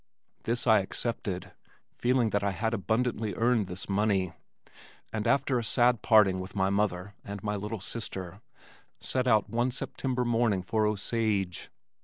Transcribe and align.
This 0.45 0.65
I 0.65 0.79
accepted, 0.79 1.51
feeling 1.95 2.31
that 2.31 2.43
I 2.43 2.49
had 2.53 2.73
abundantly 2.73 3.35
earned 3.35 3.67
this 3.67 3.87
money, 3.87 4.33
and 5.13 5.27
after 5.27 5.59
a 5.59 5.63
sad 5.63 6.01
parting 6.01 6.39
with 6.39 6.55
my 6.55 6.71
mother 6.71 7.13
and 7.23 7.43
my 7.43 7.55
little 7.55 7.79
sister, 7.79 8.41
set 8.99 9.27
out 9.27 9.51
one 9.51 9.69
September 9.69 10.25
morning 10.25 10.63
for 10.63 10.87
Osage. 10.87 11.69